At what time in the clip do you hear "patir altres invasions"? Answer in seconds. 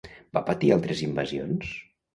0.47-1.75